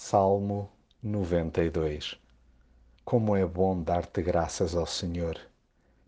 Salmo 0.00 0.70
92 1.02 2.16
Como 3.04 3.34
é 3.34 3.44
bom 3.44 3.82
dar-te 3.82 4.22
graças 4.22 4.76
ao 4.76 4.86
Senhor, 4.86 5.36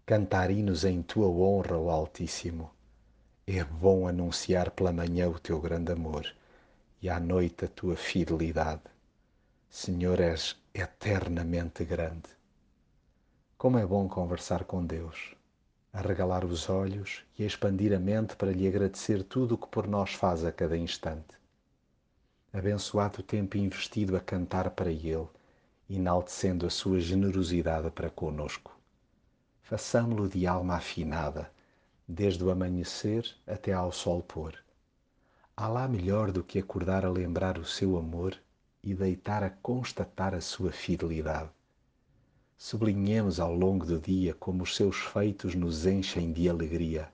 cantar 0.07 0.49
hinos 0.49 0.85
em 0.85 1.03
tua 1.03 1.27
honra, 1.27 1.77
ó 1.77 1.91
Altíssimo. 1.91 2.71
É 3.45 3.65
bom 3.65 4.07
anunciar 4.07 4.71
pela 4.71 4.93
manhã 4.93 5.29
o 5.29 5.41
teu 5.41 5.61
grande 5.61 5.91
amor 5.91 6.25
e 7.03 7.11
à 7.11 7.19
noite 7.19 7.65
a 7.65 7.69
tua 7.69 7.97
fidelidade. 7.97 8.85
Senhor, 9.69 10.21
és 10.21 10.57
eternamente 10.73 11.85
grande. 11.85 12.31
Como 13.59 13.77
é 13.77 13.85
bom 13.85 14.09
conversar 14.09 14.63
com 14.67 14.87
Deus, 14.87 15.35
arregalar 15.93 16.45
os 16.45 16.71
olhos 16.71 17.25
e 17.37 17.45
expandir 17.45 17.93
a 17.93 17.99
mente 17.99 18.37
para 18.37 18.53
lhe 18.53 18.69
agradecer 18.69 19.25
tudo 19.25 19.57
o 19.57 19.59
que 19.59 19.67
por 19.67 19.89
nós 19.89 20.15
faz 20.15 20.45
a 20.45 20.53
cada 20.53 20.77
instante 20.77 21.40
abençoado 22.53 23.21
o 23.21 23.23
tempo 23.23 23.57
investido 23.57 24.17
a 24.17 24.21
cantar 24.21 24.71
para 24.71 24.91
Ele, 24.91 25.29
enaltecendo 25.89 26.67
a 26.67 26.71
sua 26.71 27.01
generosidade 27.01 27.91
para 27.91 28.11
conosco. 28.11 28.77
Façamo-lo 29.63 30.29
de 30.29 30.47
alma 30.47 30.77
afinada, 30.77 31.51
desde 32.07 32.43
o 32.43 32.51
amanhecer 32.51 33.25
até 33.47 33.73
ao 33.73 33.93
sol 33.93 34.23
pôr. 34.23 34.55
Há 35.57 35.69
lá 35.69 35.87
melhor 35.87 36.33
do 36.33 36.43
que 36.43 36.59
acordar 36.59 37.05
a 37.05 37.11
lembrar 37.11 37.59
o 37.59 37.65
seu 37.65 37.97
amor 37.97 38.37
e 38.83 38.95
deitar 38.95 39.45
a 39.45 39.51
constatar 39.51 40.35
a 40.35 40.41
sua 40.41 40.73
fidelidade. 40.73 41.51
Sublinhemos 42.57 43.39
ao 43.39 43.55
longo 43.55 43.87
do 43.87 43.99
dia 43.99 44.35
como 44.35 44.65
os 44.65 44.75
seus 44.75 44.97
feitos 44.97 45.55
nos 45.55 45.87
enchem 45.87 46.33
de 46.33 46.49
alegria. 46.49 47.09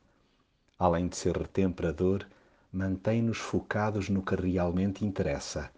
Além 0.79 1.09
de 1.09 1.17
ser 1.17 1.37
retemperador, 1.37 2.27
mantém-nos 2.77 3.39
focados 3.39 4.11
no 4.11 4.23
que 4.23 4.35
realmente 4.35 5.03
interessa, 5.03 5.71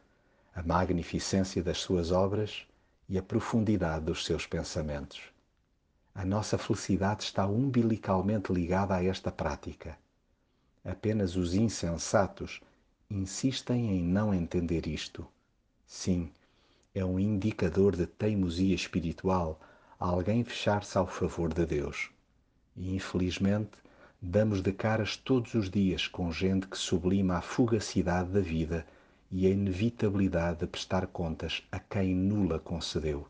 a 0.53 0.65
magnificência 0.65 1.63
das 1.63 1.79
suas 1.79 2.11
obras 2.11 2.67
e 3.09 3.17
a 3.17 3.23
profundidade 3.23 4.05
dos 4.05 4.25
seus 4.25 4.45
pensamentos. 4.49 5.21
A 6.13 6.25
nossa 6.25 6.59
felicidade 6.59 7.23
está 7.23 7.47
umbilicalmente 7.47 8.53
ligada 8.53 8.97
a 8.97 9.05
esta 9.05 9.31
prática. 9.31 9.97
Apenas 10.85 11.37
os 11.37 11.55
insensatos 11.55 12.61
insistem 13.09 13.93
em 13.93 14.03
não 14.03 14.35
entender 14.35 14.89
isto. 14.89 15.25
Sim, 15.87 16.33
é 16.93 17.05
um 17.05 17.17
indicador 17.17 17.95
de 17.95 18.07
teimosia 18.09 18.75
espiritual 18.75 19.61
alguém 20.01 20.43
fechar-se 20.43 20.99
ao 20.99 21.07
favor 21.07 21.55
de 21.55 21.65
Deus. 21.65 22.11
E, 22.77 22.93
infelizmente, 22.97 23.71
damos 24.21 24.61
de 24.61 24.73
caras 24.73 25.17
todos 25.17 25.55
os 25.55 25.71
dias 25.71 26.09
com 26.09 26.33
gente 26.33 26.67
que 26.67 26.77
sublima 26.77 27.37
a 27.37 27.41
fugacidade 27.41 28.31
da 28.31 28.41
vida 28.41 28.85
e 29.31 29.47
a 29.47 29.51
inevitabilidade 29.51 30.61
de 30.61 30.67
prestar 30.67 31.07
contas 31.07 31.63
a 31.71 31.79
quem 31.79 32.17
nula 32.17 32.59
concedeu. 32.59 33.29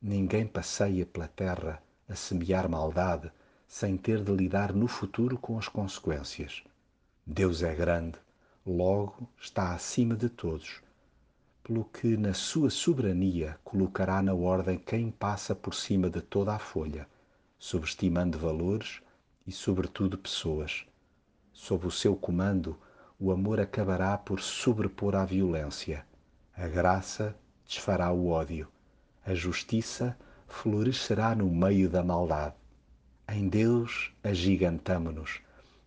Ninguém 0.00 0.46
passeia 0.46 1.04
pela 1.04 1.28
terra 1.28 1.82
a 2.08 2.14
semear 2.14 2.66
maldade 2.68 3.30
sem 3.68 3.98
ter 3.98 4.24
de 4.24 4.32
lidar 4.32 4.72
no 4.72 4.88
futuro 4.88 5.36
com 5.36 5.58
as 5.58 5.68
consequências. 5.68 6.64
Deus 7.26 7.62
é 7.62 7.74
grande, 7.74 8.18
logo 8.66 9.28
está 9.38 9.74
acima 9.74 10.16
de 10.16 10.30
todos, 10.30 10.80
pelo 11.62 11.84
que 11.84 12.16
na 12.16 12.32
sua 12.32 12.70
soberania 12.70 13.58
colocará 13.62 14.22
na 14.22 14.32
ordem 14.32 14.78
quem 14.78 15.10
passa 15.10 15.54
por 15.54 15.74
cima 15.74 16.08
de 16.08 16.22
toda 16.22 16.54
a 16.54 16.58
folha, 16.58 17.06
subestimando 17.58 18.38
valores 18.38 19.02
e, 19.50 19.52
sobretudo, 19.52 20.16
pessoas. 20.16 20.86
Sob 21.52 21.84
o 21.84 21.90
seu 21.90 22.14
comando, 22.14 22.78
o 23.18 23.32
amor 23.32 23.58
acabará 23.58 24.16
por 24.16 24.40
sobrepor 24.40 25.16
a 25.16 25.24
violência. 25.24 26.06
A 26.56 26.68
graça 26.68 27.36
desfará 27.66 28.12
o 28.12 28.28
ódio. 28.28 28.68
A 29.26 29.34
justiça 29.34 30.16
florescerá 30.46 31.34
no 31.34 31.50
meio 31.50 31.90
da 31.90 32.00
maldade. 32.00 32.54
Em 33.28 33.48
Deus 33.48 34.12
agigantamo-nos, 34.22 35.40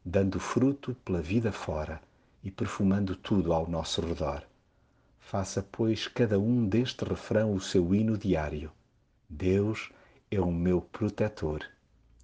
dando 0.04 0.42
fruto 0.42 0.94
pela 0.96 1.22
vida 1.22 1.54
fora 1.54 2.02
e 2.44 2.52
perfumando 2.52 3.16
tudo 3.16 3.54
ao 3.54 3.66
nosso 3.66 4.02
redor. 4.02 4.44
Faça, 5.22 5.66
pois, 5.72 6.06
cada 6.10 6.38
um 6.38 6.68
deste 6.68 7.06
refrão 7.06 7.54
o 7.54 7.62
seu 7.62 7.96
hino 7.96 8.18
diário. 8.18 8.70
Deus 9.30 9.90
é 10.30 10.42
o 10.42 10.52
meu 10.52 10.82
protetor 10.82 11.64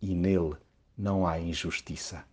e 0.02 0.14
nele 0.14 0.58
não 1.00 1.26
há 1.26 1.40
injustiça. 1.40 2.26